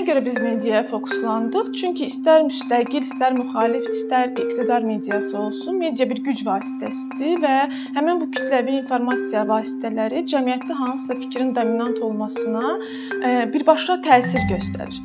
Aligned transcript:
Nəyə 0.00 0.08
görə 0.08 0.20
biz 0.24 0.36
mediaya 0.40 0.78
fokuslandıq? 0.90 1.66
Çünki 1.76 2.06
istər 2.08 2.46
müstəqil, 2.46 3.04
istər 3.04 3.34
müxalif, 3.36 3.84
istər 3.90 4.30
iqtidar 4.32 4.86
mediası 4.86 5.36
olsun, 5.42 5.76
media 5.82 6.06
bir 6.12 6.22
güc 6.28 6.40
vasitəsidir 6.46 7.44
və 7.44 7.58
həmin 7.98 8.22
bu 8.22 8.30
kütləvi 8.38 8.78
informasiya 8.78 9.44
vasitələri 9.52 10.24
cəmiyyətdə 10.32 10.80
hansısa 10.80 11.20
fikrin 11.20 11.52
dominant 11.60 12.00
olmasına 12.08 12.78
birbaşa 13.52 14.00
təsir 14.08 14.48
göstərir. 14.54 15.04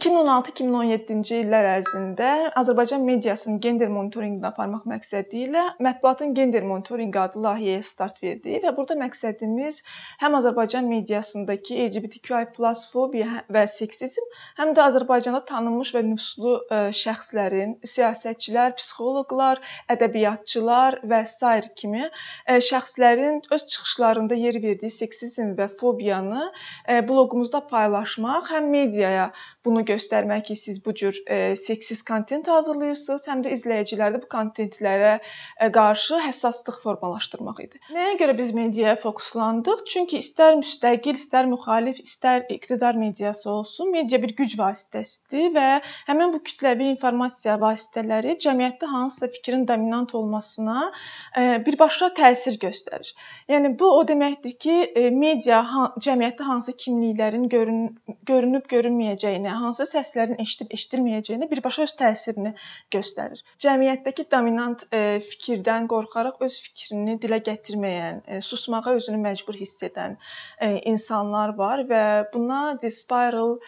2016-2017-ci 0.00 1.42
illər 1.42 1.66
ərzində 1.74 2.28
Azərbaycan 2.56 3.02
mediasının 3.04 3.58
gender 3.60 3.90
monitorinqini 3.92 4.46
aparmaq 4.48 4.86
məqsədi 4.88 5.42
ilə 5.44 5.64
Mətbuatın 5.84 6.30
gender 6.38 6.64
monitorinqi 6.64 7.20
adlı 7.20 7.42
layihəyə 7.44 7.82
start 7.84 8.22
verdi 8.24 8.56
və 8.62 8.72
burada 8.78 8.96
məqsədimiz 9.02 9.82
həm 10.22 10.36
Azərbaycan 10.38 10.88
mediasındakı 10.88 11.76
LGBTQI+ 11.84 12.46
fobiya 12.94 13.42
və 13.52 13.66
seksizm, 13.74 14.30
həm 14.62 14.72
də 14.78 14.86
Azərbaycanda 14.86 15.42
tanınmış 15.50 15.92
və 15.98 16.02
nüfuzlu 16.08 16.54
e, 16.56 16.80
şəxslərin, 17.02 17.76
siyasətçilər, 17.92 18.72
psixoloqlar, 18.80 19.60
ədəbiyyatçılar 19.92 21.00
və 21.12 21.20
sair 21.34 21.68
kimi 21.76 22.06
e, 22.06 22.56
şəxslərin 22.70 23.42
öz 23.52 23.68
çıxışlarında 23.74 24.40
yer 24.46 24.62
verdiyi 24.64 24.96
seksizm 24.96 25.52
və 25.60 25.68
fobiyanı 25.76 26.48
e, 26.88 27.02
bloqumuzda 27.04 27.66
paylaşmaq, 27.68 28.48
həm 28.56 28.72
mediaya 28.72 29.30
bunu 29.64 29.82
göstərmək 29.88 30.46
ki, 30.48 30.56
siz 30.56 30.78
bu 30.84 30.94
cür 30.94 31.16
e, 31.26 31.56
seksist 31.56 32.04
kontent 32.08 32.48
hazırlayırsınız, 32.48 33.26
həm 33.28 33.42
də 33.44 33.52
izləyicilərdə 33.56 34.22
bu 34.22 34.28
kontentlərə 34.32 35.12
e, 35.20 35.68
qarşı 35.74 36.20
həssaslıq 36.24 36.80
formalaşdırmaq 36.84 37.60
idi. 37.66 37.80
Nəyə 37.94 38.16
görə 38.22 38.36
biz 38.38 38.54
mediaya 38.56 38.96
fokuslandıq? 39.02 39.84
Çünki 39.92 40.20
istər 40.24 40.56
müstəqil, 40.60 41.18
istər 41.20 41.48
müxalif, 41.50 42.00
istər 42.04 42.46
iqtidar 42.56 42.98
mediası 43.00 43.50
olsun, 43.52 43.92
media 43.92 44.20
bir 44.22 44.34
güc 44.38 44.56
vasitəsidir 44.60 45.52
və 45.56 45.68
həmin 46.08 46.34
bu 46.34 46.42
kütləvi 46.46 46.90
informasiya 46.94 47.58
vasitələri 47.60 48.38
cəmiyyətdə 48.46 48.88
hansısa 48.94 49.28
fikrin 49.36 49.66
dominant 49.68 50.14
olmasına 50.14 50.88
e, 51.36 51.44
birbaşa 51.66 52.12
təsir 52.16 52.56
göstərir. 52.64 53.12
Yəni 53.50 53.74
bu 53.78 53.92
o 53.98 54.02
deməkdir 54.08 54.56
ki, 54.64 54.76
e, 54.96 55.10
media 55.10 55.62
cəmiyyətdə 56.00 56.48
hansı 56.48 56.76
kimliklərin 56.80 57.48
görün 57.52 57.80
görünüb 58.28 58.66
görünməyəcəyini, 58.70 59.49
hansı 59.58 59.80
hansı 59.80 59.86
səslərin 59.96 60.40
eşidib-eşidilməyəcəyini 60.42 61.48
birbaşa 61.50 61.86
öz 61.86 61.94
təsirini 62.00 62.52
göstərir. 62.94 63.40
Cəmiyyətdəki 63.64 64.26
dominant 64.34 64.84
e, 64.92 65.20
fikirdən 65.30 65.88
qorxaraq 65.92 66.42
öz 66.46 66.58
fikrini 66.66 67.16
dilə 67.22 67.40
gətirməyən, 67.48 68.22
e, 68.26 68.40
susmağa 68.44 68.96
özünü 68.98 69.20
məcbur 69.24 69.58
hiss 69.60 69.82
edən 69.88 70.16
e, 70.60 70.72
insanlar 70.92 71.54
var 71.58 71.84
və 71.92 72.04
buna 72.34 72.62
the 72.82 72.90
spiral 72.90 73.58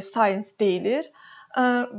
science 0.00 0.56
deyilir. 0.60 1.08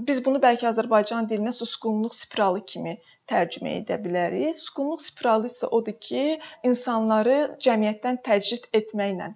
Biz 0.07 0.23
bunu 0.25 0.39
bəlkə 0.41 0.65
Azərbaycan 0.71 1.27
dilinə 1.29 1.51
susqunluq 1.53 2.15
spiralı 2.17 2.63
kimi 2.65 2.95
tərcümə 3.31 3.75
edə 3.79 3.97
bilərik. 4.05 4.55
Susqunluq 4.59 5.03
spiralı 5.07 5.51
isə 5.51 5.69
odur 5.79 5.97
ki, 6.07 6.23
insanları 6.69 7.37
cəmiyyətdən 7.67 8.21
təcrid 8.29 8.69
etməklə 8.81 9.33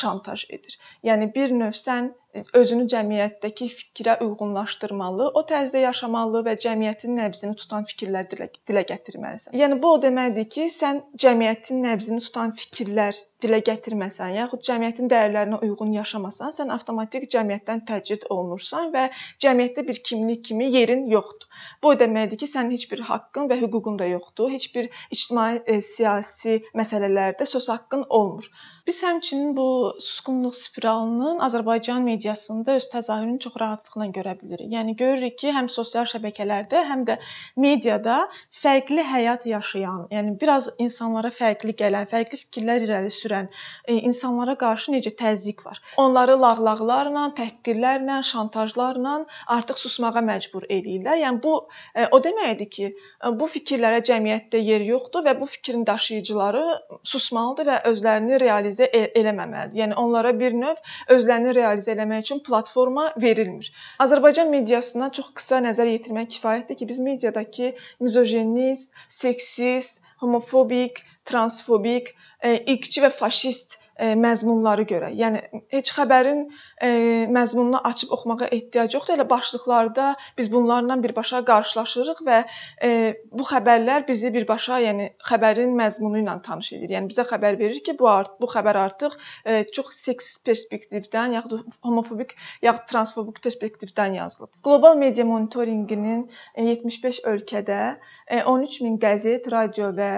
şantaj 0.00 0.46
edir. 0.58 0.78
Yəni 1.10 1.32
bir 1.38 1.56
növ 1.62 1.74
sən 1.80 2.14
özünü 2.60 2.86
cəmiyyətdəki 2.92 3.68
fikrə 3.72 4.16
uyğunlaşdırmalı, 4.24 5.28
o 5.38 5.42
tərzdə 5.50 5.82
yaşamalı 5.84 6.42
və 6.48 6.56
cəmiyyətin 6.64 7.16
nəbzini 7.20 7.56
tutan 7.60 7.86
fikirlər 7.90 8.28
dilə, 8.32 8.48
dilə 8.68 8.82
gətirməlisən. 8.90 9.56
Yəni 9.60 9.78
bu 9.82 9.92
o 9.96 10.00
deməkdir 10.02 10.48
ki, 10.56 10.66
sən 10.74 11.00
cəmiyyətin 11.24 11.80
nəbzini 11.86 12.24
tutan 12.26 12.52
fikirlər 12.60 13.22
dilə 13.44 13.60
gətirməsən, 13.70 14.34
yaxud 14.40 14.64
cəmiyyətin 14.68 15.10
dəyərlərinə 15.12 15.60
uyğun 15.66 15.94
yaşamasan, 15.96 16.52
sən 16.58 16.72
avtomatik 16.76 17.28
cəmiyyətdən 17.32 17.84
təcrid 17.88 18.28
olunursan 18.36 18.92
və 18.96 19.08
cəmiyyətdə 19.44 19.86
bir 19.88 20.02
kimlik 20.10 20.44
kimi 20.50 20.70
yerin 20.76 21.06
yoxdur. 21.12 21.48
Bu 21.82 21.92
o 21.92 21.98
deməkdir 21.98 22.40
ki, 22.42 22.50
sənin 22.52 22.76
heç 22.76 22.86
bir 22.92 23.04
haqqın 23.10 23.50
və 23.50 23.60
hüququn 23.62 23.98
da 24.00 24.08
yoxdur. 24.12 24.50
Heç 24.52 24.70
bir 24.74 24.90
ictimai 25.10 25.62
e, 25.66 25.80
siyasi 25.82 26.60
məsələlərdə 26.80 27.46
söz 27.46 27.68
haqqın 27.74 28.06
olmur. 28.20 28.50
Biz 28.86 29.00
həmçinin 29.02 29.56
bu 29.56 29.66
susqunluq 29.98 30.54
spiralının 30.54 31.40
Azərbaycan 31.46 32.04
mediasında 32.06 32.76
öz 32.80 32.84
təzahürünü 32.92 33.40
çox 33.44 33.56
rahatlıqla 33.62 34.06
görə 34.18 34.34
bilirik. 34.42 34.68
Yəni 34.74 34.94
görürük 35.00 35.38
ki, 35.40 35.50
həm 35.56 35.66
sosial 35.76 36.06
şəbəkələrdə, 36.10 36.82
həm 36.90 37.02
də 37.08 37.16
mediada 37.64 38.18
fərqli 38.62 39.02
həyat 39.10 39.48
yaşayan, 39.50 40.06
yəni 40.14 40.36
biraz 40.42 40.68
insanlara 40.78 41.32
fərqli 41.34 41.74
gələn, 41.80 42.06
fərqli 42.12 42.38
fikirlər 42.44 42.86
irəli 42.86 43.10
sürən 43.16 43.50
e, 43.50 43.96
insanlara 43.96 44.54
qarşı 44.60 44.94
necə 44.94 45.16
təzyiq 45.18 45.66
var. 45.66 45.82
Onları 46.04 46.38
lağlaqlarla, 46.44 47.26
təhqirlərlə, 47.40 48.20
şantajlarla 48.30 49.16
artıq 49.58 49.82
susmağa 49.82 50.22
məcbur 50.30 50.70
eləyirlər. 50.70 51.18
Yəni 51.24 51.42
bu 51.46 51.56
e, 51.94 52.06
o 52.10 52.22
deməkdir 52.22 52.70
ki, 52.76 52.92
e, 52.92 53.34
bu 53.40 53.48
fikirlərə 53.54 54.02
cəmiyyətdə 54.10 54.60
yer 54.60 54.84
yoxdur 54.90 55.24
və 55.26 55.38
bu 55.40 55.48
fikrin 55.54 55.86
daşıyıcıları 55.88 56.66
susmalıdır 57.14 57.72
və 57.72 57.80
özlərini 57.92 58.42
realizə 58.42 58.66
realizə 58.66 58.88
eləməməlidir. 59.20 59.78
Yəni 59.80 59.96
onlara 60.00 60.32
bir 60.38 60.54
növ 60.56 60.76
özlərini 61.14 61.54
realizə 61.56 61.94
eləmək 61.94 62.24
üçün 62.26 62.42
platforma 62.46 63.12
verilmir. 63.22 63.72
Azərbaycan 64.02 64.50
mediasına 64.50 65.10
çox 65.12 65.32
qısa 65.38 65.60
nəzər 65.64 65.90
yetirmək 65.94 66.36
kifayətdir 66.36 66.76
ki, 66.76 66.88
biz 66.88 66.98
mediadakı 66.98 67.72
mizojenist, 68.00 68.92
seksist, 69.08 70.00
homofobik, 70.20 71.02
transfobik, 71.24 72.14
e, 72.42 72.56
irqçi 72.74 73.02
və 73.04 73.10
faşist 73.10 73.76
e, 73.76 73.85
məzmunları 73.98 74.84
görə. 74.88 75.10
Yəni 75.16 75.40
heç 75.72 75.90
xəbərin 75.96 76.42
e, 76.84 76.88
məzmununu 77.32 77.80
açıb 77.90 78.12
oxumağa 78.12 78.48
ehtiyac 78.52 78.94
yoxdur. 78.94 79.16
Elə 79.16 79.28
başlıqlarda 79.30 80.08
biz 80.38 80.50
bunlarla 80.52 80.98
birbaşa 81.02 81.42
qarşılaşırıq 81.48 82.20
və 82.26 82.42
e, 82.84 82.90
bu 83.32 83.46
xəbərlər 83.48 84.06
bizi 84.08 84.32
birbaşa, 84.34 84.80
yəni 84.84 85.08
xəbərin 85.30 85.72
məzmunu 85.78 86.20
ilə 86.22 86.36
tanış 86.44 86.72
edir. 86.76 86.96
Yəni 86.96 87.12
bizə 87.12 87.24
xəbər 87.30 87.58
verir 87.60 87.80
ki, 87.86 87.96
bu 87.98 88.10
art 88.12 88.36
bu 88.40 88.50
xəbər 88.52 88.80
artıq 88.84 89.16
e, 89.44 89.64
çox 89.72 89.94
seksist 89.96 90.44
perspektivdən, 90.44 91.38
yaxud 91.38 91.64
homofobik, 91.86 92.36
yaxud 92.62 92.88
transfobik 92.92 93.40
perspektivdən 93.44 94.20
yazılıb. 94.20 94.52
Qlobal 94.66 95.00
media 95.00 95.24
monitorinqinin 95.24 96.28
75 96.56 97.22
ölkədə 97.32 97.96
13 98.26 98.80
min 98.82 98.96
qəzet, 98.98 99.44
radio 99.52 99.92
və 99.94 100.10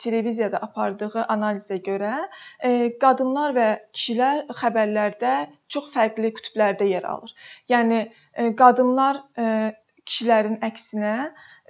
televiziyada 0.00 0.56
apardığı 0.64 1.26
analizə 1.28 1.76
görə 1.84 2.14
qadın 3.02 3.19
qadınlar 3.20 3.52
və 3.52 3.68
kişilər 3.92 4.46
xəbərlərdə 4.56 5.32
çox 5.68 5.90
fərqli 5.92 6.32
qütblərdə 6.38 6.86
yer 6.88 7.04
alır. 7.04 7.32
Yəni 7.68 7.98
e, 8.08 8.46
qadınlar 8.56 9.20
e, 9.36 9.76
kişilərin 10.08 10.56
əksinə 10.64 11.12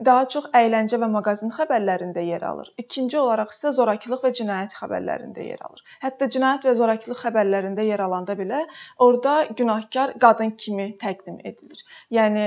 daha 0.06 0.28
çox 0.32 0.46
əyləncə 0.54 1.00
və 1.02 1.08
mağazin 1.10 1.50
xəbərlərində 1.56 2.22
yer 2.24 2.44
alır. 2.46 2.70
İkinci 2.78 3.18
olaraq 3.18 3.50
isə 3.52 3.74
zorakılıq 3.76 4.22
və 4.24 4.32
cinayət 4.38 4.78
xəbərlərində 4.78 5.44
yer 5.44 5.60
alır. 5.66 5.82
Hətta 6.04 6.30
cinayət 6.36 6.70
və 6.70 6.76
zorakılıq 6.78 7.20
xəbərlərində 7.26 7.84
yer 7.84 8.00
alanda 8.06 8.38
belə 8.38 8.62
orada 8.98 9.34
günahkar 9.58 10.14
qadın 10.22 10.54
kimi 10.56 10.92
təqdim 11.02 11.42
edilir. 11.42 11.82
Yəni 12.14 12.46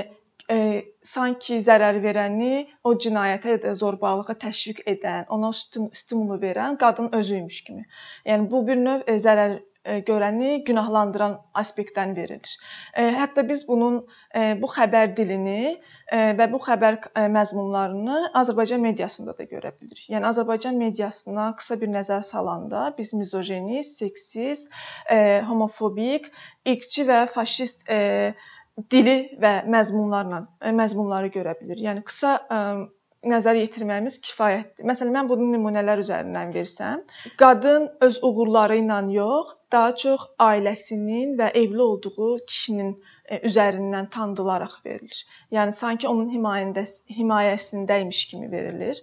e, 0.51 0.85
sanki 1.03 1.59
zərər 1.63 1.99
verəni, 2.03 2.65
o 2.83 2.95
cinayətə 2.99 3.59
da 3.63 3.73
zorbalığa 3.79 4.35
təşviq 4.45 4.83
edən, 4.95 5.27
ona 5.33 5.51
stimulu 5.55 6.39
verən 6.41 6.79
qadın 6.79 7.13
özüymüş 7.19 7.61
kimi. 7.67 7.85
Yəni 8.27 8.49
bu 8.51 8.65
bir 8.67 8.81
növ 8.81 9.07
e, 9.07 9.19
zərər 9.23 9.59
e, 9.85 9.99
görəni 10.07 10.63
günahlandıran 10.67 11.37
aspektdən 11.59 12.15
verilir. 12.15 12.55
E, 12.95 13.07
hətta 13.17 13.43
biz 13.49 13.65
bunun 13.67 14.01
e, 14.35 14.53
bu 14.61 14.69
xəbər 14.71 15.15
dilini 15.17 15.75
və 16.13 16.45
bu 16.51 16.59
xəbər 16.61 16.99
məzmunlarını 17.33 18.17
Azərbaycan 18.37 18.83
mediasında 18.83 19.33
da 19.37 19.47
görə 19.49 19.71
bilirik. 19.79 20.03
Yəni 20.13 20.27
Azərbaycan 20.29 20.75
mediasına 20.77 21.47
qısa 21.57 21.79
bir 21.81 21.89
nəzər 21.89 22.21
salanda 22.27 22.83
biz 22.97 23.15
mizojenist, 23.17 23.97
seksist, 23.97 24.69
homofobik, 25.47 26.27
irqçi 26.69 27.07
və 27.07 27.23
faşist 27.33 27.87
dili 28.77 29.15
və 29.41 29.53
məzmunlarla 29.69 30.43
e, 30.61 30.73
məzmunları 30.75 31.31
görə 31.33 31.55
bilir. 31.61 31.79
Yəni 31.87 32.03
qısa 32.07 32.33
ə, 32.41 32.57
e, 32.57 33.29
nəzər 33.29 33.55
yetirməyimiz 33.61 34.17
kifayətdir. 34.25 34.85
Məsələn, 34.89 35.13
mən 35.15 35.29
bunu 35.29 35.45
nümunələr 35.53 36.01
üzərindən 36.03 36.51
versəm, 36.55 37.05
qadın 37.39 37.87
öz 38.03 38.19
uğurları 38.27 38.81
ilə 38.81 38.99
yox, 39.13 39.53
daha 39.71 39.93
çox 40.03 40.25
ailəsinin 40.43 41.37
və 41.39 41.53
evli 41.61 41.81
olduğu 41.85 42.37
kişinin 42.49 42.93
e, 43.29 43.39
üzərindən 43.47 44.09
tanıdılaraq 44.15 44.79
verilir. 44.85 45.23
Yəni 45.55 45.77
sanki 45.77 46.09
onun 46.09 46.33
himayəndə 46.33 46.87
himayəsindəymiş 47.17 48.23
kimi 48.31 48.51
verilir 48.51 48.99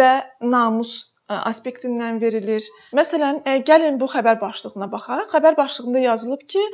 və 0.00 0.12
namus 0.40 1.02
aspektindən 1.28 2.18
verilir. 2.20 2.64
Məsələn, 2.96 3.38
gəlin 3.68 3.96
bu 4.00 4.08
xəbər 4.12 4.40
başlığına 4.42 4.90
baxaq. 4.92 5.30
Xəbər 5.32 5.56
başlığında 5.56 6.02
yazılıb 6.02 6.42
ki, 6.52 6.64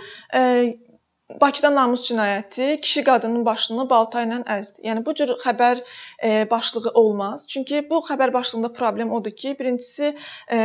Bakıda 1.40 1.74
namus 1.74 2.02
cinayəti 2.10 2.80
kişi 2.80 3.04
qadının 3.04 3.44
başını 3.46 3.84
balta 3.90 4.24
ilə 4.24 4.40
əzdi. 4.56 4.82
Yəni 4.88 5.04
bu 5.06 5.14
cür 5.14 5.34
xəbər 5.44 5.82
e, 6.24 6.50
başlığı 6.50 6.90
olmaz. 7.02 7.46
Çünki 7.48 7.84
bu 7.90 8.00
xəbər 8.08 8.32
başlığında 8.32 8.72
problem 8.72 9.12
odur 9.12 9.36
ki, 9.42 9.54
birincisi 9.60 10.16
e, 10.50 10.58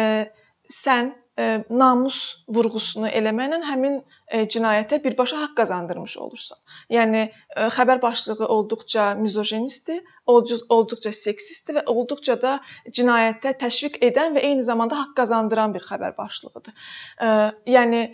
sən 0.71 1.11
e, 1.37 1.45
namus 1.69 2.19
vurğusunu 2.57 3.11
eləməklə 3.19 3.61
həmin 3.67 3.99
e, 4.27 4.45
cinayətə 4.55 5.01
birbaşa 5.03 5.43
haqq 5.43 5.55
qazandırmış 5.61 6.17
olursan. 6.25 6.57
Yəni 6.97 7.23
e, 7.27 7.69
xəbər 7.77 8.01
başlığı 8.01 8.49
olduqca 8.57 9.13
mizojenistdir, 9.21 10.01
olduqca 10.27 11.13
seksistdir 11.13 11.81
və 11.81 11.85
olduqca 11.93 12.39
da 12.41 12.57
cinayətə 12.89 13.53
təşviq 13.61 14.01
edən 14.09 14.39
və 14.39 14.47
eyni 14.49 14.63
zamanda 14.63 15.03
haqq 15.03 15.15
qazandıran 15.21 15.77
bir 15.77 15.85
xəbər 15.91 16.17
başlığıdır. 16.17 16.73
E, 17.21 17.33
yəni 17.77 18.05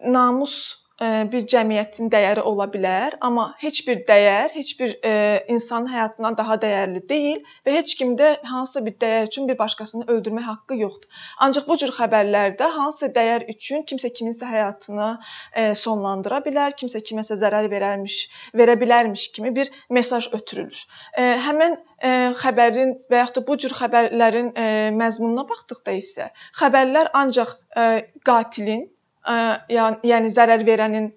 namus 0.00 0.56
bir 1.00 1.44
cəmiyyətin 1.48 2.10
dəyəri 2.12 2.42
ola 2.44 2.66
bilər, 2.72 3.14
amma 3.24 3.46
heç 3.62 3.78
bir 3.86 4.02
dəyər 4.08 4.52
heç 4.52 4.72
bir 4.80 4.90
e, 5.06 5.12
insanın 5.54 5.88
həyatından 5.88 6.36
daha 6.36 6.56
dəyərli 6.60 7.00
deyil 7.08 7.38
və 7.66 7.76
heç 7.78 7.94
kimdə 8.00 8.28
hansısa 8.50 8.82
bir 8.84 8.96
dəyər 9.04 9.30
üçün 9.30 9.48
bir 9.48 9.56
başqasını 9.58 10.04
öldürmə 10.12 10.44
haqqı 10.44 10.76
yoxdur. 10.82 11.22
Ancaq 11.46 11.68
bu 11.70 11.78
cür 11.82 11.94
xəbərlərdə 11.96 12.68
hansısa 12.76 13.08
dəyər 13.16 13.46
üçün 13.54 13.86
kimsə 13.88 14.12
kiminsə 14.18 14.50
həyatını 14.50 15.08
e, 15.16 15.66
sonlandıra 15.84 16.42
bilər, 16.44 16.76
kimsə 16.82 17.00
kiməsə 17.00 17.40
zərər 17.40 17.70
verərmiş, 17.72 18.20
verə 18.60 18.76
bilərmiş 18.84 19.30
kimi 19.36 19.54
bir 19.56 19.72
mesaj 19.88 20.28
ötürülür. 20.36 20.84
E, 21.16 21.26
həmin 21.48 21.80
e, 22.04 22.14
xəbərin 22.44 22.96
və 23.08 23.24
yaxud 23.24 23.40
da 23.40 23.46
bu 23.48 23.56
cür 23.64 23.76
xəbərlərin 23.80 24.52
e, 24.52 24.70
məzmununa 25.00 25.48
baxdıqda 25.48 25.96
isə 26.04 26.30
xəbərlər 26.60 27.14
ancaq 27.24 27.56
e, 27.56 27.90
qatilin 28.26 28.88
yəni 29.28 30.30
zərər 30.34 30.64
verənin 30.64 31.10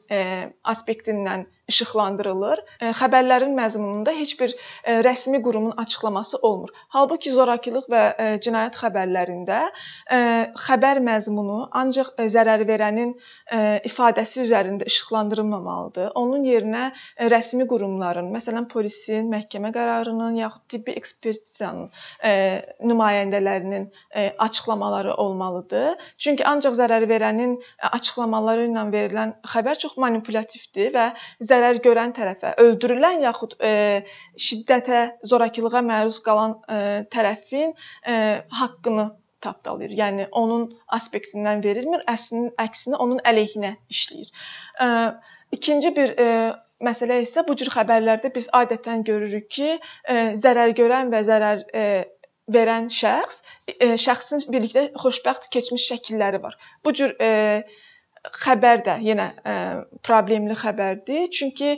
aspektindən 0.64 1.46
işıqlandırılır. 1.72 2.60
E, 2.82 2.92
xəbərlərin 2.98 3.54
məzmununda 3.58 4.14
heç 4.18 4.34
bir 4.40 4.54
e, 4.84 5.00
rəsmi 5.06 5.40
qurumun 5.46 5.74
açıqlaması 5.84 6.38
olmur. 6.42 6.74
Halbuki 6.96 7.32
zorakılıq 7.32 7.88
və 7.94 8.04
e, 8.18 8.28
cinayət 8.44 8.80
xəbərlərində 8.82 9.60
xəbər 10.64 11.00
məzmunu 11.04 11.60
ancaq 11.80 12.12
zərər 12.34 12.64
verənin 12.68 13.14
ifadəsi 13.88 14.44
üzərində 14.44 14.86
işıqlandırılmamalıdır. 14.90 16.12
Onun 16.20 16.44
yerinə 16.48 16.84
rəsmi 17.32 17.66
qurumların, 17.70 18.30
məsələn, 18.34 18.68
polisin, 18.72 19.30
məhkəmə 19.32 19.72
qərarının 19.76 20.38
yaxud 20.42 20.66
tibbi 20.74 20.96
ekspertizanın 21.00 21.90
nümayəndələrinin 22.92 23.88
açıqlamaları 24.48 25.16
olmalıdır. 25.26 26.04
Çünki 26.18 26.46
ancaq 26.48 26.78
zərər 26.80 27.08
verənin 27.10 27.56
açıqlamaları 27.92 28.68
ilə 28.70 28.86
verilən 28.94 29.36
xəbər 29.54 29.80
çox 29.86 29.98
manipulyatивdir 30.04 30.94
və 30.96 31.08
zərər 31.54 31.80
görən 31.86 32.14
tərəfə, 32.18 32.56
öldürülən 32.64 33.24
yaxud 33.28 33.58
e, 33.62 33.74
şiddətə, 34.48 35.04
zorakılığa 35.30 35.84
məruz 35.86 36.20
qalan 36.26 36.58
e, 36.68 36.80
tərəfin 37.14 37.74
e, 37.74 38.16
haqqını 38.62 39.12
tapdalayır. 39.44 39.94
Yəni 40.00 40.28
onun 40.40 40.70
aspektindən 40.98 41.64
verilmir, 41.66 42.04
əslinin 42.10 42.52
əksinə 42.64 43.00
onun 43.06 43.22
əleyhinə 43.30 43.76
işləyir. 43.94 44.32
E, 44.84 44.90
ikinci 45.58 45.94
bir 45.98 46.16
e, 46.26 46.28
məsələ 46.84 47.22
isə 47.26 47.46
bu 47.48 47.56
cür 47.60 47.72
xəbərlərdə 47.76 48.34
biz 48.36 48.50
adətən 48.62 49.06
görürük 49.08 49.50
ki, 49.58 49.70
e, 49.78 50.20
zərər 50.44 50.76
görən 50.80 51.14
və 51.14 51.24
zərər 51.30 51.64
e, 51.74 51.88
verən 52.52 52.90
şəxs, 52.92 53.42
e, 53.72 53.94
şəxsin 54.06 54.44
birlikdə 54.52 54.90
xoşbəxt 55.00 55.52
keçmiş 55.54 55.88
şəkilləri 55.94 56.42
var. 56.44 56.58
Bu 56.84 56.96
cür 56.98 57.16
e, 57.22 57.32
xəbər 58.44 58.84
də 58.86 58.98
yenə 59.04 59.28
problemli 60.06 60.56
xəbərdir. 60.60 61.28
Çünki 61.34 61.76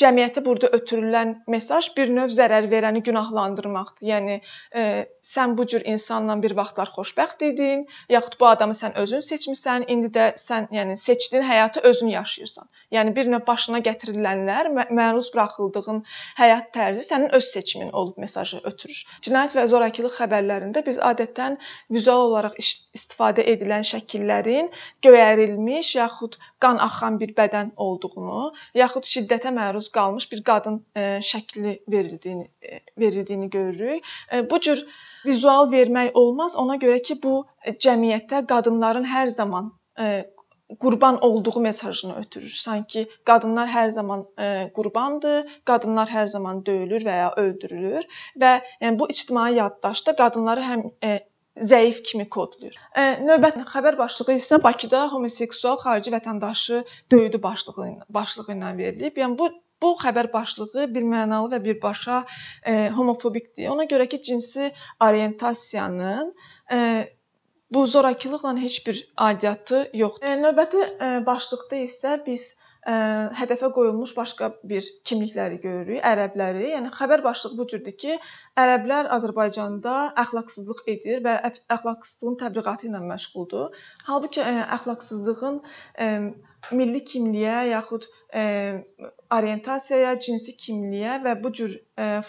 cəmiyyətə 0.00 0.42
burada 0.44 0.68
ötürülən 0.76 1.32
mesaj 1.52 1.88
bir 1.96 2.10
növ 2.12 2.32
zərər 2.36 2.68
verəni 2.70 3.02
günahlandırmaqdır. 3.06 4.06
Yəni 4.10 4.38
e, 4.74 4.84
sən 5.24 5.56
bu 5.58 5.66
cür 5.72 5.84
insanla 5.92 6.36
bir 6.42 6.54
vaxtlar 6.58 6.92
xoşbəxt 6.96 7.44
idin, 7.48 7.86
yaxud 8.12 8.36
bu 8.40 8.48
adamı 8.50 8.76
sən 8.78 8.96
özün 9.02 9.24
seçmisən, 9.30 9.86
indi 9.92 10.12
də 10.16 10.26
sən 10.42 10.68
yəni 10.76 10.96
seçdiyin 11.00 11.46
həyatı 11.50 11.82
özün 11.90 12.12
yaşayırsan. 12.14 12.68
Yəni 12.96 13.14
bir 13.16 13.30
növ 13.32 13.46
başına 13.46 13.80
gətirilənlər 13.88 14.70
məruz 15.00 15.32
buraxıldığın 15.34 16.02
həyat 16.40 16.70
tərzi 16.76 17.06
sənin 17.06 17.32
öz 17.38 17.48
seçimin 17.56 17.90
olub 18.02 18.20
mesajı 18.22 18.60
ötürür. 18.70 19.00
Cinayət 19.26 19.56
və 19.58 19.66
zorakılıq 19.72 20.20
xəbərlərində 20.20 20.84
biz 20.86 21.00
adətən 21.10 21.58
vizual 21.96 22.28
olaraq 22.28 22.60
istifadə 22.60 23.46
edilən 23.54 23.86
şəkillərin 23.86 24.70
göyərilmiş 25.06 25.94
yaxud 25.96 26.38
qan 26.62 26.78
axan 26.86 27.18
bir 27.20 27.34
bədən 27.40 27.72
olduğunu, 27.86 28.52
yaxud 28.78 29.08
şiddətə 29.08 29.52
məruz 29.56 29.85
məruz 29.86 29.92
qalmış 29.92 30.32
bir 30.32 30.42
qadın 30.42 30.84
e, 30.96 31.20
şəkli 31.20 31.80
verildiyini 31.88 32.50
e, 32.62 32.80
verildiyini 32.98 33.50
görürük. 33.50 34.04
E, 34.32 34.50
bu 34.50 34.60
cür 34.60 34.86
vizual 35.24 35.70
vermək 35.70 36.12
olmaz. 36.14 36.56
Ona 36.56 36.76
görə 36.76 37.02
ki, 37.02 37.22
bu 37.22 37.46
cəmiyyətdə 37.66 38.46
qadınların 38.46 39.04
hər 39.04 39.28
zaman 39.28 39.72
qurban 40.80 41.20
olduğu 41.22 41.60
mesajını 41.60 42.16
ötürür. 42.18 42.50
Sanki 42.50 43.06
qadınlar 43.24 43.68
hər 43.68 43.90
zaman 43.90 44.26
e, 44.38 44.70
qurbandır, 44.74 45.46
qadınlar 45.64 46.08
hər 46.10 46.26
zaman 46.26 46.64
döyülür 46.66 47.04
və 47.06 47.16
ya 47.16 47.32
öldürülür 47.36 48.04
və 48.40 48.60
yəni 48.82 48.98
bu 48.98 49.06
ictimai 49.08 49.54
yaddaşda 49.54 50.16
qadınları 50.16 50.60
həm 50.60 50.82
e, 51.04 51.20
zəif 51.56 52.02
kimi 52.02 52.28
kodlayır. 52.28 52.74
E, 52.96 53.02
növbəti 53.28 53.62
xəbər 53.70 53.96
başlığı 53.98 54.36
isə 54.40 54.58
Bakıda 54.62 55.06
homoseksual 55.12 55.78
xarici 55.84 56.12
vətəndaşı 56.12 56.82
döydü 57.12 57.42
başlığı 57.42 57.88
başlığı 58.10 58.50
ilə 58.56 58.76
verilib. 58.76 59.22
Yəni 59.22 59.38
bu 59.38 59.50
Bu 59.82 59.92
xəbər 60.00 60.30
başlığı 60.32 60.86
birmənalı 60.94 61.50
və 61.54 61.60
birbaşa 61.64 62.22
e, 62.64 62.88
homofobikdir. 62.96 63.68
Ona 63.74 63.84
görə 63.90 64.08
ki, 64.08 64.20
cinsi 64.28 64.70
orientasiyanın 65.08 66.32
e, 66.72 66.78
bu 67.70 67.86
zorakılıqla 67.86 68.56
heç 68.56 68.86
bir 68.86 69.02
aidiyyatı 69.16 69.82
yoxdur. 69.94 70.30
E, 70.30 70.38
növbəti 70.44 70.86
e, 70.86 71.10
başlıqda 71.26 71.82
isə 71.88 72.16
biz 72.26 72.54
hədəfə 72.86 73.72
qoyulmuş 73.74 74.12
başqa 74.16 74.52
bir 74.70 74.86
kimlikləri 75.08 75.58
görürük, 75.62 76.00
ərəbləri. 76.06 76.68
Yəni 76.70 76.92
xəbər 76.94 77.24
başlığı 77.24 77.56
bu 77.58 77.66
cürdür 77.72 77.96
ki, 77.98 78.18
ərəblər 78.62 79.08
Azərbaycanda 79.16 79.94
əxlaqsızlıq 80.22 80.84
edir 80.94 81.24
və 81.24 81.34
əxlaqsızlığın 81.76 82.38
təbliğatı 82.44 82.86
ilə 82.90 83.00
məşğuldur. 83.08 83.74
Halbuki 84.06 84.44
əxlaqsızlığın 84.78 85.58
milli 86.76 87.00
kimliyə 87.10 87.58
yaxud 87.72 88.06
orientasiyaya, 89.36 90.14
cinsi 90.22 90.54
kimliyə 90.60 91.18
və 91.26 91.34
bu 91.42 91.52
cür 91.58 91.74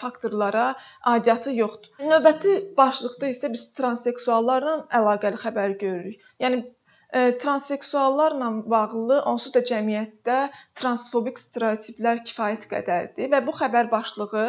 faktorlara 0.00 0.72
aidiyyatı 1.12 1.54
yoxdur. 1.54 1.94
Növbəti 2.02 2.56
başlıqda 2.78 3.30
isə 3.34 3.52
biz 3.54 3.68
transseksuallarla 3.78 4.74
əlaqəli 5.00 5.38
xəbər 5.44 5.78
görürük. 5.78 6.18
Yəni 6.42 6.64
transseksuallarla 7.12 8.50
bağlı 8.68 9.20
onsuz 9.30 9.54
da 9.54 9.62
cəmiyyətdə 9.64 10.38
transfobik 10.76 11.40
stereotiplər 11.40 12.20
kifayət 12.28 12.66
qədərdir 12.68 13.30
və 13.32 13.40
bu 13.46 13.54
xəbər 13.56 13.88
başlığı 13.92 14.44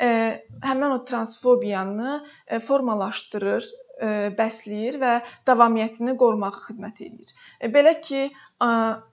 həmin 0.00 0.90
o 0.90 0.98
transfobiyanı 1.08 2.18
formalaşdırır, 2.68 3.64
bəsləyir 4.38 4.98
və 5.02 5.12
davamiyyətini 5.48 6.16
qorumağa 6.18 6.54
xidmət 6.66 7.02
edir. 7.06 7.34
Belə 7.74 7.94
ki, 8.02 8.24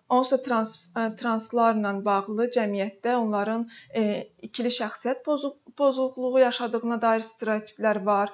onsuz 0.10 0.42
trans 0.46 0.74
translarla 1.20 1.92
bağlı 2.06 2.50
cəmiyyətdə 2.56 3.14
onların 3.20 3.68
ikili 4.48 4.72
şəxsiyyət 4.80 5.22
pozğunluğu 5.78 6.42
yaşadığına 6.46 6.98
dair 7.02 7.26
stereotiplər 7.28 8.02
var, 8.06 8.34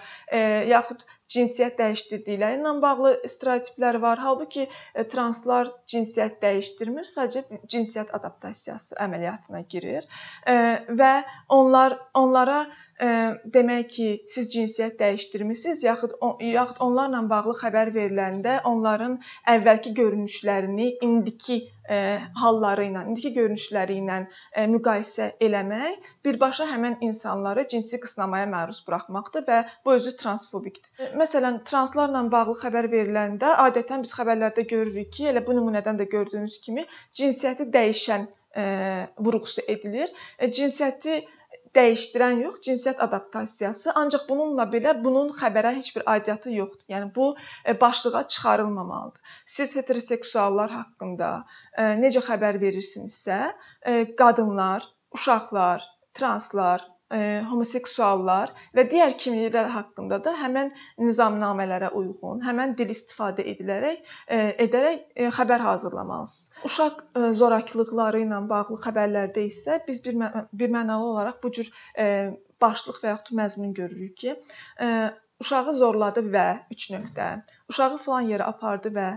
yaxud 0.72 1.04
cinsiyyət 1.36 1.80
dəyişdirdikləri 1.82 2.60
ilə 2.62 2.74
bağlı 2.82 3.12
stereotiplər 3.34 4.00
var. 4.02 4.22
Halbuki 4.24 4.70
translar 5.12 5.72
cinsiyyət 5.92 6.40
dəyişdirmir, 6.44 7.10
sadəcə 7.10 7.62
cinsiyyət 7.68 8.16
adaptasiyası 8.16 8.96
əməliyyatına 9.08 9.64
girir 9.76 10.08
və 10.48 11.14
onlar 11.60 12.00
onlara 12.14 12.66
demək 13.00 13.88
ki, 13.92 14.08
siz 14.32 14.48
cinsiyyət 14.54 15.00
dəyişdirmisiniz, 15.00 15.84
yaxud 15.84 16.14
yaxud 16.40 16.78
onlarla 16.86 17.22
bağlı 17.30 17.56
xəbər 17.60 17.92
veriləndə 17.96 18.62
onların 18.64 19.18
əvvəlki 19.52 19.92
görünüşlərini 19.98 20.88
indiki 21.04 21.58
halları 22.40 22.86
ilə, 22.88 23.04
indiki 23.10 23.34
görünüşləri 23.36 23.98
ilə 24.00 24.22
müqayisə 24.72 25.28
eləmək 25.44 26.08
birbaşa 26.26 26.70
həmin 26.72 26.96
insanları 27.10 27.68
cinsi 27.74 28.00
qısnamaya 28.00 28.48
məruz 28.50 28.80
buraxmaqdır 28.88 29.46
və 29.50 29.60
bu 29.86 29.98
özü 29.98 30.16
transfobikdir. 30.24 31.12
Məsələn, 31.20 31.62
translarla 31.68 32.24
bağlı 32.32 32.56
xəbər 32.64 32.90
veriləndə 32.96 33.58
adətən 33.68 34.08
biz 34.08 34.16
xəbərlərdə 34.16 34.66
görürük 34.72 35.12
ki, 35.12 35.30
elə 35.34 35.44
bu 35.46 35.60
nümunədən 35.60 36.00
də 36.00 36.10
gördüyünüz 36.16 36.62
kimi 36.64 36.88
cinsiyyəti 37.20 37.70
dəyişən 37.76 38.28
vurğusu 39.20 39.62
edilir. 39.68 40.10
Cinsiyyəti 40.40 41.26
dəyişdirən 41.78 42.42
yox, 42.44 42.60
cinsiyyət 42.68 43.02
adaptasiyası. 43.06 43.94
Ancaq 44.02 44.26
bununla 44.30 44.66
belə 44.76 44.96
bunun 45.04 45.32
xəbərə 45.40 45.74
heç 45.78 45.92
bir 45.96 46.06
aidiyyatı 46.14 46.54
yoxdur. 46.56 46.86
Yəni 46.94 47.12
bu 47.16 47.28
e, 47.66 47.76
başlığa 47.82 48.28
çıxarılmamalıdır. 48.28 49.38
Siz 49.58 49.76
heteroseksuallar 49.76 50.76
haqqında 50.80 51.32
e, 51.78 51.88
necə 52.04 52.24
xəbər 52.30 52.62
verirsinizsə, 52.64 53.40
e, 53.82 54.16
qadınlar, 54.22 54.88
uşaqlar, 55.20 55.84
translar, 56.14 56.88
homoseksuallar 57.50 58.54
və 58.78 58.86
digər 58.92 59.16
kimliklər 59.22 59.70
haqqında 59.74 60.20
da 60.26 60.34
həmin 60.40 60.72
nizamnamələrə 61.02 61.92
uyğun, 62.00 62.42
həmin 62.46 62.76
dil 62.80 62.94
istifadə 62.94 63.46
edilərək 63.52 64.02
e, 64.28 64.40
edərək 64.66 65.02
e, 65.16 65.30
xəbər 65.38 65.64
hazırlamalısınız. 65.68 66.66
Uşaq 66.70 67.04
e, 67.04 67.32
zorakılıqları 67.42 68.24
ilə 68.26 68.42
bağlı 68.50 68.80
xəbərlərdə 68.86 69.46
isə 69.52 69.80
biz 69.88 70.04
bir 70.06 70.20
bir 70.54 70.74
mənalı 70.78 71.12
olaraq 71.14 71.42
bu 71.44 71.52
cür 71.58 71.72
e, 71.98 72.08
başlıq 72.62 73.02
və 73.04 73.14
yaxud 73.14 73.38
məzmun 73.40 73.74
görürük 73.78 74.18
ki, 74.18 74.36
e, 74.82 74.88
uşağı 75.44 75.76
zorladı 75.80 76.24
və 76.36 76.46
3 76.76 76.88
nöqtə, 76.96 77.32
uşağı 77.72 78.00
falan 78.06 78.32
yerə 78.32 78.48
apardı 78.54 78.94
və 78.96 79.10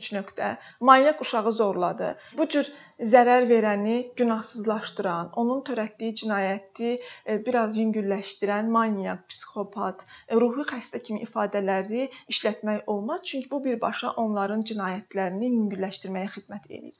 3 0.00 0.12
nöqtə. 0.18 0.56
Manyak 0.80 1.20
uşağı 1.26 1.52
zorladı. 1.60 2.14
Bu 2.38 2.48
cür 2.54 2.72
zərər 2.96 3.44
verəni 3.48 3.96
günahsızlaşdıran, 4.16 5.32
onun 5.36 5.60
törətdiyi 5.68 6.14
cinayəti 6.22 6.92
e, 6.96 7.36
biraz 7.46 7.76
yüngülləşdirən 7.76 8.70
manyak, 8.72 9.26
psixopat, 9.28 10.04
e, 10.28 10.38
ruhi 10.40 10.64
xəstə 10.70 11.02
kimi 11.04 11.20
ifadələri 11.26 12.06
işlətmək 12.32 12.88
olmaz, 12.92 13.20
çünki 13.28 13.50
bu 13.50 13.60
birbaşa 13.66 14.14
onların 14.22 14.64
cinayətlərini 14.70 15.50
yüngülləşdirməyə 15.52 16.30
xidmət 16.36 16.70
edir. 16.70 16.94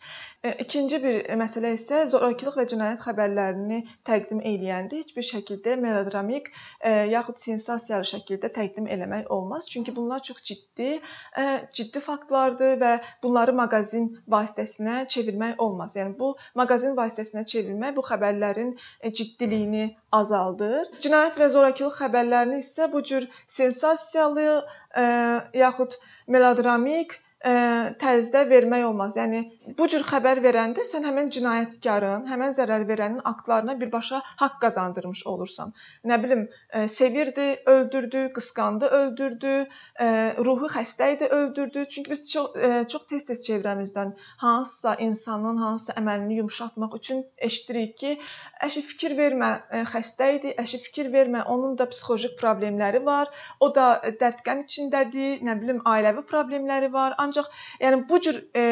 E, 0.45 0.53
ikinci 0.67 1.01
bir 1.05 1.33
məsələ 1.41 1.73
isə 1.79 2.03
zorakılıq 2.13 2.61
və 2.61 2.69
cinayət 2.75 3.01
xəbərlərini 3.07 3.81
təqdim 4.11 4.45
eləyəndə 4.53 5.01
heç 5.01 5.17
bir 5.17 5.29
şəkildə 5.31 5.79
melodramik 5.81 6.53
yaxud 6.85 7.41
sensasiyalı 7.41 8.07
şəkildə 8.11 8.53
təqdim 8.53 8.87
eləmək 8.93 9.31
olmaz, 9.33 9.65
çünki 9.71 9.97
bunlar 9.97 10.23
çox 10.23 10.43
ciddi, 10.45 11.01
ciddi 11.73 12.01
faktlardır 12.05 12.77
və 12.83 12.86
bunları 13.23 13.55
maqazin 13.61 14.09
vasitəsinə 14.35 14.97
çevirmək 15.15 15.61
olmaz. 15.67 15.97
Yəni 15.99 16.17
bu 16.21 16.33
maqazin 16.61 16.97
vasitəsinə 17.01 17.45
çevrilmək 17.53 17.97
bu 17.99 18.07
xəbərlərin 18.09 18.73
e, 19.01 19.13
ciddiliyini 19.21 19.87
azaldır. 20.21 20.91
Cinayət 21.05 21.41
və 21.43 21.51
zorakılıq 21.57 22.01
xəbərlərini 22.01 22.63
isə 22.65 22.91
bu 22.93 23.03
cür 23.11 23.29
sensasiyalı 23.59 24.49
e, 24.57 25.07
yaxud 25.65 25.97
melodramik 26.27 27.19
tərzdə 27.45 28.43
vermək 28.51 28.85
olmaz. 28.89 29.17
Yəni 29.17 29.43
bu 29.79 29.87
cür 29.93 30.03
xəbər 30.09 30.41
verəndə 30.43 30.87
sən 30.89 31.05
həmin 31.07 31.29
cinayətkarın, 31.35 32.27
həmin 32.31 32.55
zərər 32.57 32.87
verənin 32.89 33.21
aktlarına 33.25 33.77
birbaşa 33.81 34.23
haqq 34.41 34.59
qazandırmış 34.63 35.27
olursan. 35.27 35.73
Nə 36.05 36.19
bilim, 36.23 36.47
sevirdi, 36.89 37.49
öldürdü, 37.67 38.33
qısqandı, 38.39 38.89
öldürdü, 39.01 39.55
ruhi 40.49 40.71
xəstə 40.77 41.13
idi, 41.17 41.29
öldürdü. 41.39 41.87
Çünki 41.89 42.11
biz 42.11 42.31
çox 42.31 42.57
çox 42.93 43.07
tez-tez 43.11 43.45
çevrəmizdən 43.47 44.15
hansısa 44.43 44.95
insanın 44.95 45.57
hansısa 45.57 45.93
əməlini 46.01 46.41
yumşaltmaq 46.41 46.97
üçün 46.97 47.25
eşidirik 47.39 47.97
ki, 47.99 48.17
əşi 48.67 48.83
fikir 48.91 49.17
vermə, 49.19 49.51
xəstə 49.93 50.31
idi, 50.39 50.55
əşi 50.65 50.83
fikir 50.89 51.13
vermə, 51.13 51.45
onun 51.45 51.77
da 51.79 51.89
psixoloji 51.91 52.33
problemləri 52.41 53.05
var, 53.05 53.31
o 53.61 53.71
da 53.75 53.87
dərd-qəm 54.21 54.65
içindədir, 54.65 55.45
nə 55.47 55.57
bilim, 55.61 55.83
ailəvi 55.85 56.25
problemləri 56.31 56.93
var. 56.93 57.17
Ancaq 57.27 57.51
yəni 57.83 58.03
bu 58.09 58.21
cür 58.27 58.41
e, 58.57 58.65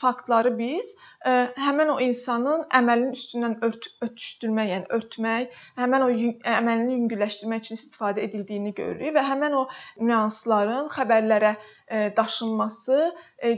faktları 0.00 0.52
biz 0.58 0.88
ə, 0.90 1.30
e, 1.30 1.34
həmin 1.66 1.92
o 1.94 1.96
insanın 2.02 2.64
əməlinin 2.80 3.14
üstündən 3.16 3.56
ört 3.66 3.88
örtüşdürmək, 4.06 4.72
yəni 4.72 4.90
örtmək, 4.98 5.54
həmin 5.78 6.06
o 6.06 6.10
əməlini 6.56 6.98
yüngülləşdirmək 6.98 7.64
üçün 7.66 7.80
istifadə 7.80 8.24
edildiyini 8.26 8.74
görürük 8.74 9.14
və 9.16 9.24
həmin 9.30 9.56
o 9.60 9.64
nüansların 10.00 10.90
xəbərlərə 10.96 11.54
ə, 11.54 11.60
e, 11.86 12.04
daşınması 12.18 13.00
ə, 13.06 13.14
e, 13.50 13.54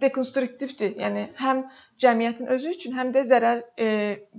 dekonstruktivdir. 0.00 0.96
Yəni 0.98 1.28
həm 1.38 1.66
cəmiyyətin 2.02 2.50
özü 2.54 2.72
üçün, 2.76 2.96
həm 2.98 3.12
də 3.14 3.26
zərər 3.30 3.62
ə, 3.78 3.90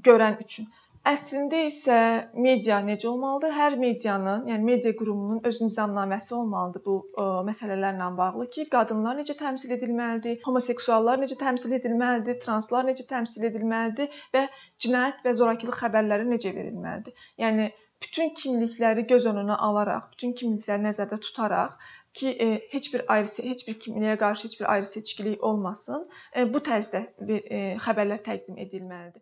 görən 0.07 0.39
üçün. 0.43 0.67
Əslində 1.09 1.57
isə 1.67 1.95
media 2.43 2.79
necə 2.85 3.05
olmalıdır? 3.11 3.51
Hər 3.55 3.75
medianın, 3.81 4.47
yəni 4.49 4.65
media 4.69 4.93
qurumunun 5.01 5.43
öz 5.49 5.59
nizamnaməsi 5.61 6.31
olmalıdır 6.37 6.81
bu 6.87 6.95
ə, 7.21 7.25
məsələlərlə 7.49 8.07
bağlı 8.19 8.47
ki, 8.55 8.65
qadınlar 8.71 9.19
necə 9.19 9.35
təmsil 9.41 9.75
edilməlidir, 9.75 10.39
homoseksuallar 10.47 11.21
necə 11.21 11.37
təmsil 11.43 11.75
edilməlidir, 11.77 12.39
translar 12.45 12.87
necə 12.87 13.05
təmsil 13.11 13.45
edilməlidir 13.51 14.17
və 14.33 14.43
cinayət 14.85 15.21
və 15.27 15.35
zorakılıq 15.41 15.77
xəbərləri 15.83 16.25
necə 16.31 16.55
verilməlidir. 16.57 17.29
Yəni 17.45 17.69
bütün 18.07 18.33
kimlikləri 18.41 19.05
göz 19.13 19.29
önünə 19.33 19.59
alaraq, 19.69 20.09
bütün 20.15 20.33
kimlikləri 20.41 20.87
nəzərdə 20.87 21.21
tutaraq 21.27 21.77
ki, 22.17 22.33
e, 22.47 22.49
heç 22.73 22.89
bir 22.95 23.05
ayrı 23.17 23.47
heç 23.51 23.67
bir 23.69 23.77
kimliyə 23.85 24.17
qarşı 24.25 24.49
heç 24.49 24.57
bir 24.63 24.73
ayrı 24.73 24.91
seçkilik 24.95 25.47
olmasın. 25.51 26.09
E, 26.33 26.49
bu 26.53 26.65
tərzdə 26.71 27.05
bir 27.29 27.45
e, 27.45 27.63
xəbərlər 27.85 28.25
təqdim 28.31 28.57
edilməlidir. 28.67 29.21